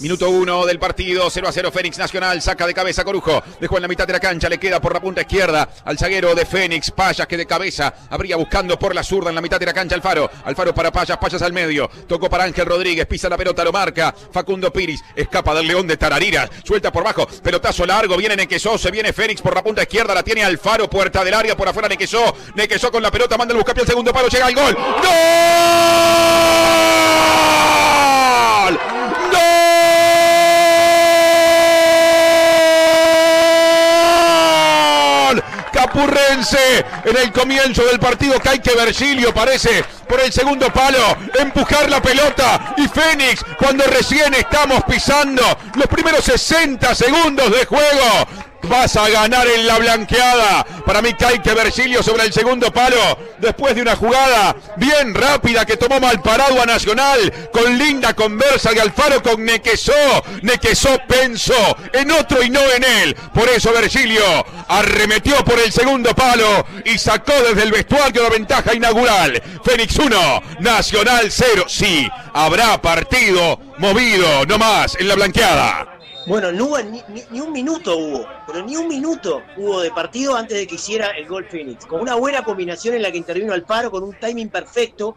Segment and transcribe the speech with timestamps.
[0.00, 3.82] Minuto uno del partido, 0 a 0 Fénix Nacional, saca de cabeza Corujo, dejó en
[3.82, 6.90] la mitad de la cancha, le queda por la punta izquierda al zaguero de Fénix,
[6.90, 9.94] Payas que de cabeza habría buscando por la zurda en la mitad de la cancha
[9.94, 13.72] Alfaro, Alfaro para Payas, Payas al medio, tocó para Ángel Rodríguez, pisa la pelota, lo
[13.72, 18.76] marca, Facundo Piris, escapa del León de Tarariras, suelta por bajo, pelotazo largo, viene Nequesó,
[18.76, 21.88] se viene Fénix por la punta izquierda, la tiene Alfaro, puerta del área, por afuera
[21.88, 25.14] Nequesó, Nequesó con la pelota, manda el buscapié al segundo palo, llega el gol, ¡Gol!
[35.94, 38.40] Capurrense en el comienzo del partido.
[38.40, 40.98] Caique Virgilio parece por el segundo palo
[41.38, 42.74] empujar la pelota.
[42.76, 45.42] Y Fénix, cuando recién estamos pisando
[45.76, 48.26] los primeros 60 segundos de juego,
[48.68, 50.64] vas a ganar en la blanqueada.
[50.84, 55.76] Para mí, Caique Virgilio sobre el segundo palo, después de una jugada bien rápida que
[55.76, 59.92] tomó mal parado a Nacional, con linda conversa de Alfaro con Nequesó.
[60.42, 63.16] Nequesó pensó en otro y no en él.
[63.32, 64.22] Por eso Virgilio
[64.68, 69.42] arremetió por el segundo palo y sacó desde el vestuario la ventaja inaugural.
[69.64, 71.64] Fénix 1, Nacional 0.
[71.68, 75.94] Sí, habrá partido movido, no más, en la blanqueada.
[76.26, 76.78] Bueno, no
[77.30, 81.10] ni, un minuto hubo, pero ni un minuto hubo de partido antes de que hiciera
[81.10, 81.84] el gol Phoenix.
[81.84, 85.16] Con una buena combinación en la que intervino Alfaro, con un timing perfecto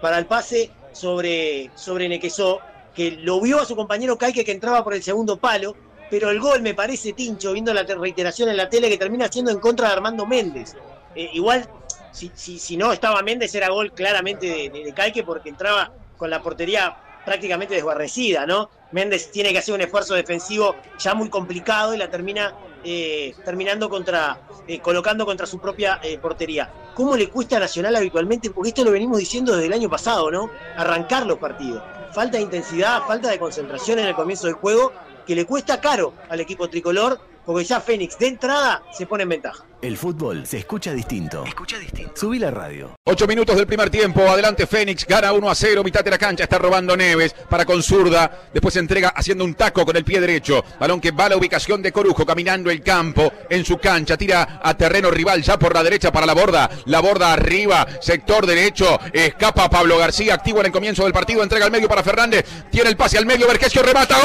[0.00, 2.58] para el pase sobre, sobre Nequesó,
[2.92, 5.76] que lo vio a su compañero Caique que entraba por el segundo palo,
[6.10, 9.28] pero el gol me parece tincho, viendo la te- reiteración en la tele, que termina
[9.28, 10.74] siendo en contra de Armando Méndez.
[11.14, 11.68] Eh, igual,
[12.12, 16.42] si, si, no estaba Méndez, era gol claramente de, de, Caique porque entraba con la
[16.42, 18.70] portería prácticamente desguarrecida, ¿no?
[18.92, 23.90] Méndez tiene que hacer un esfuerzo defensivo ya muy complicado y la termina eh, terminando
[23.90, 26.70] contra, eh, colocando contra su propia eh, portería.
[26.94, 28.50] ¿Cómo le cuesta a Nacional habitualmente?
[28.50, 30.50] Porque esto lo venimos diciendo desde el año pasado, ¿no?
[30.76, 31.82] Arrancar los partidos.
[32.12, 34.92] Falta de intensidad, falta de concentración en el comienzo del juego,
[35.28, 39.28] que le cuesta caro al equipo tricolor, porque ya Fénix de entrada se pone en
[39.28, 39.67] ventaja.
[39.80, 41.44] El fútbol se escucha distinto.
[41.44, 42.10] Escucha distinto.
[42.16, 42.96] Subí la radio.
[43.04, 46.42] Ocho minutos del primer tiempo, adelante Fénix, gana 1 a 0, mitad de la cancha,
[46.42, 50.20] está robando Neves para con zurda, después se entrega haciendo un taco con el pie
[50.20, 54.16] derecho, balón que va a la ubicación de Corujo, caminando el campo en su cancha,
[54.16, 58.46] tira a terreno rival ya por la derecha para la borda, la borda arriba, sector
[58.46, 62.44] derecho, escapa Pablo García, activo en el comienzo del partido, entrega al medio para Fernández,
[62.68, 64.16] tiene el pase al medio, Vergesio remata,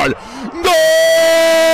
[0.00, 0.16] ¡Gol!
[0.62, 1.71] ¡Gol!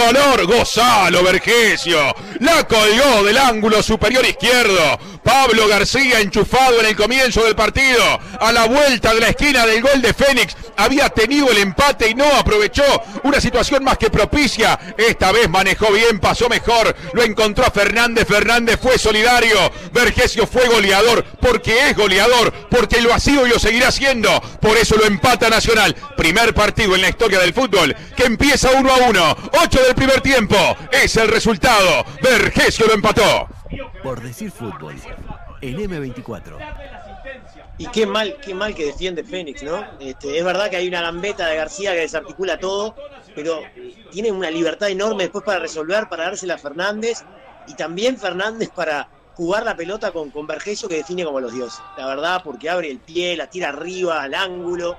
[0.00, 2.14] Tricolor Gonzalo Vergesio.
[2.40, 4.98] La colgó del ángulo superior izquierdo.
[5.22, 8.02] Pablo García enchufado en el comienzo del partido.
[8.40, 10.56] A la vuelta de la esquina del gol de Fénix.
[10.80, 12.82] Había tenido el empate y no aprovechó
[13.24, 14.78] una situación más que propicia.
[14.96, 16.96] Esta vez manejó bien, pasó mejor.
[17.12, 18.26] Lo encontró a Fernández.
[18.26, 19.58] Fernández fue solidario.
[19.92, 22.50] Vergesio fue goleador porque es goleador.
[22.70, 24.40] Porque lo ha sido y lo seguirá siendo.
[24.60, 25.94] Por eso lo empata Nacional.
[26.16, 29.36] Primer partido en la historia del fútbol que empieza uno a uno.
[29.62, 30.56] 8 del primer tiempo.
[30.90, 32.06] Es el resultado.
[32.22, 33.48] Vergesio lo empató.
[34.02, 34.96] Por decir fútbol.
[35.60, 36.56] En M24.
[37.80, 39.82] Y qué mal, qué mal que defiende Fénix, ¿no?
[40.00, 42.94] Este, es verdad que hay una gambeta de García que desarticula todo,
[43.34, 43.62] pero
[44.10, 47.24] tiene una libertad enorme después para resolver, para dársela a Fernández,
[47.66, 51.80] y también Fernández para jugar la pelota con, con Vergesio que define como los dioses.
[51.96, 54.98] La verdad, porque abre el pie, la tira arriba, al ángulo.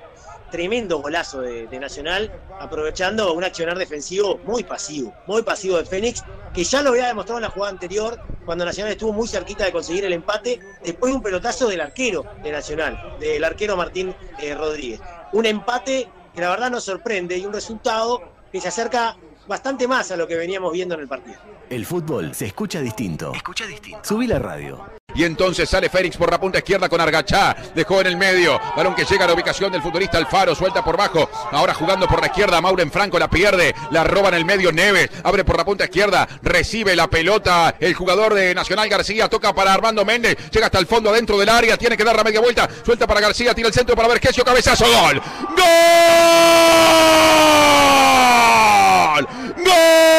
[0.52, 2.30] Tremendo golazo de, de Nacional,
[2.60, 7.38] aprovechando un accionar defensivo muy pasivo, muy pasivo de Fénix, que ya lo había demostrado
[7.38, 11.16] en la jugada anterior, cuando Nacional estuvo muy cerquita de conseguir el empate, después de
[11.16, 15.00] un pelotazo del arquero de Nacional, del arquero Martín eh, Rodríguez.
[15.32, 20.10] Un empate que la verdad nos sorprende y un resultado que se acerca bastante más
[20.10, 21.38] a lo que veníamos viendo en el partido.
[21.70, 23.32] El fútbol se escucha distinto.
[23.34, 24.00] Escucha distinto.
[24.02, 24.84] Subí la radio.
[25.14, 27.56] Y entonces sale Félix por la punta izquierda con Argachá.
[27.74, 28.60] Dejó en el medio.
[28.76, 30.54] Balón que llega a la ubicación del futbolista Alfaro.
[30.54, 31.28] Suelta por bajo.
[31.50, 32.60] Ahora jugando por la izquierda.
[32.60, 33.74] Mauren Franco la pierde.
[33.90, 35.10] La roba en el medio Neves.
[35.22, 36.28] Abre por la punta izquierda.
[36.42, 37.74] Recibe la pelota.
[37.78, 39.28] El jugador de Nacional García.
[39.28, 40.36] Toca para Armando Méndez.
[40.50, 41.76] Llega hasta el fondo adentro del área.
[41.76, 42.68] Tiene que dar la media vuelta.
[42.84, 43.54] Suelta para García.
[43.54, 44.44] Tira el centro para Vergesio.
[44.44, 44.84] Cabezazo.
[44.86, 45.22] Gol.
[45.56, 45.66] Gol.
[49.56, 50.12] Gol.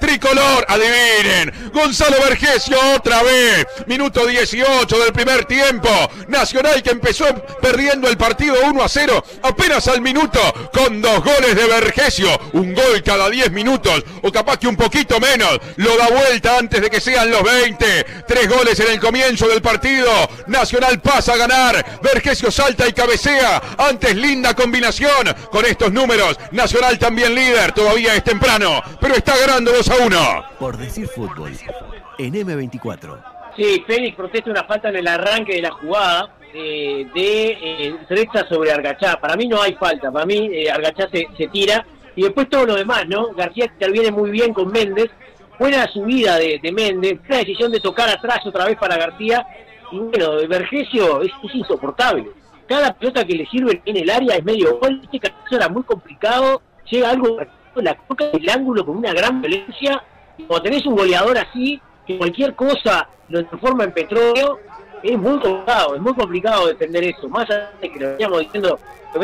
[0.00, 0.50] Tricolor tricolor.
[0.70, 1.50] Adivinen.
[1.72, 3.66] Gonzalo Vergesio otra vez.
[3.86, 5.88] Minuto 18 del primer tiempo.
[6.28, 7.26] Nacional que empezó
[7.60, 9.24] perdiendo el partido 1 a 0.
[9.42, 10.40] Apenas al minuto
[10.72, 12.28] con dos goles de Vergesio.
[12.52, 14.04] Un gol cada 10 minutos.
[14.22, 15.60] O capaz que un poquito menos.
[15.76, 18.06] Lo da vuelta antes de que sean los 20.
[18.26, 20.10] Tres goles en el comienzo del partido.
[20.46, 22.00] Nacional pasa a ganar.
[22.02, 23.62] Vergesio salta y cabecea.
[23.78, 26.36] Antes linda combinación con estos números.
[26.52, 27.72] Nacional también líder.
[27.72, 28.82] Todavía es temprano.
[29.00, 30.44] Pero está ganando 2 a 1.
[30.58, 31.59] Por decir fútbol.
[32.18, 33.22] En M24.
[33.56, 38.72] Sí, Félix protesta una falta en el arranque de la jugada eh, de eh, sobre
[38.72, 39.20] Argachá.
[39.20, 41.84] Para mí no hay falta, para mí eh, Argachá se, tira
[42.16, 43.28] y después todo lo demás, ¿no?
[43.34, 45.10] García interviene muy bien con Méndez,
[45.58, 49.46] buena subida de, de Méndez, la decisión de tocar atrás otra vez para García
[49.92, 52.28] y bueno, Vergesio es, es, insoportable.
[52.66, 56.62] Cada pelota que le sirve en el área es medio gol, este era muy complicado,
[56.88, 57.38] llega algo,
[57.76, 60.02] la toca el ángulo con una gran violencia,
[60.46, 64.58] cuando tenés un goleador así, que cualquier cosa lo transforma en petróleo,
[65.02, 67.28] es muy complicado, es muy complicado defender eso.
[67.28, 68.78] Más allá de que lo veníamos diciendo,
[69.14, 69.20] lo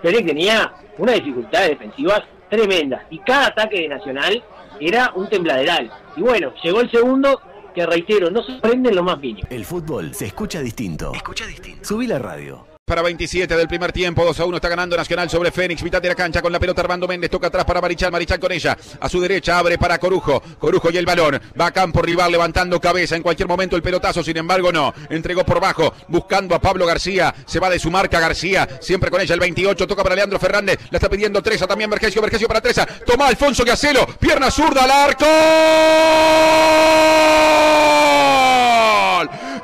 [0.00, 3.02] Félix tenía unas dificultades defensivas tremendas.
[3.10, 4.42] Y cada ataque de Nacional
[4.80, 5.90] era un tembladeral.
[6.16, 7.40] Y bueno, llegó el segundo,
[7.74, 9.48] que reitero, no se prende en lo más mínimo.
[9.50, 11.12] El fútbol se escucha distinto.
[11.14, 11.84] Escucha distinto.
[11.84, 12.77] Subí la radio.
[12.88, 16.08] Para 27 del primer tiempo, 2 a 1 está ganando Nacional sobre Fénix, mitad de
[16.08, 19.08] la cancha con la pelota Armando Méndez, toca atrás para Marichal, Marichal con ella, a
[19.10, 23.14] su derecha abre para Corujo, Corujo y el balón, va a campo rival levantando cabeza,
[23.14, 27.34] en cualquier momento el pelotazo, sin embargo no, entregó por bajo, buscando a Pablo García,
[27.44, 30.78] se va de su marca García, siempre con ella el 28, toca para Leandro Fernández,
[30.90, 31.90] la está pidiendo Treza, también.
[31.90, 35.26] Vergesio, Vergesio para Treza, toma Alfonso Gacelo, pierna zurda al arco.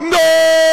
[0.00, 0.63] ¡Gol!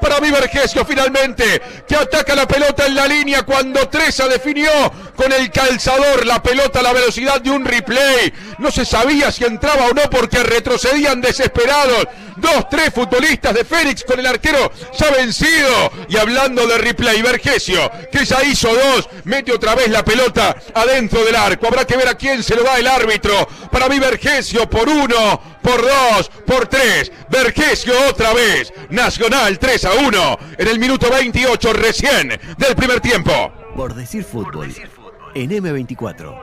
[0.00, 4.70] Para mi Vergesio finalmente que ataca la pelota en la línea cuando Treza definió
[5.22, 9.44] con el calzador la pelota a la velocidad de un replay no se sabía si
[9.44, 15.10] entraba o no porque retrocedían desesperados dos, tres futbolistas de Félix con el arquero ya
[15.10, 20.56] vencido y hablando de replay Vergesio que ya hizo dos mete otra vez la pelota
[20.74, 24.00] adentro del arco habrá que ver a quién se lo da el árbitro para mi
[24.00, 27.12] Vergesio por uno por dos, por tres.
[27.30, 28.72] Vergesio otra vez.
[28.90, 33.52] Nacional 3 a 1 en el minuto 28 recién del primer tiempo.
[33.76, 34.74] Por decir fútbol.
[35.34, 36.42] En M24.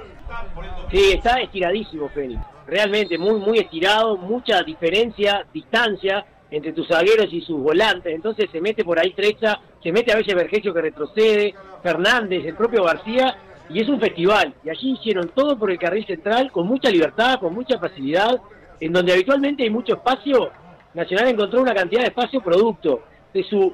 [0.91, 2.41] Sí, está estiradísimo, Félix.
[2.67, 8.13] Realmente muy, muy estirado, mucha diferencia, distancia entre tus zagueros y sus volantes.
[8.13, 11.53] Entonces se mete por ahí Trecha, se mete a veces Vergesio que retrocede,
[11.83, 13.35] Fernández, el propio García,
[13.69, 14.53] y es un festival.
[14.63, 18.41] Y allí hicieron todo por el carril central con mucha libertad, con mucha facilidad
[18.79, 20.51] en donde habitualmente hay mucho espacio,
[20.93, 23.03] Nacional encontró una cantidad de espacio producto
[23.33, 23.73] de su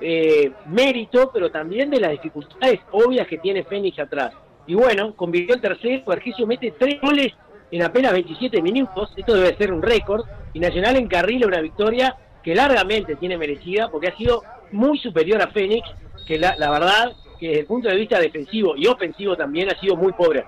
[0.00, 4.32] eh, mérito, pero también de las dificultades obvias que tiene Fénix atrás.
[4.66, 7.32] Y bueno, convirtió el tercer, Vergesio mete tres goles
[7.70, 12.54] en apenas 27 minutos, esto debe ser un récord, y Nacional encarrila una victoria que
[12.54, 14.42] largamente tiene merecida, porque ha sido
[14.72, 15.88] muy superior a Fénix,
[16.26, 19.80] que la, la verdad que desde el punto de vista defensivo y ofensivo también ha
[19.80, 20.40] sido muy pobre.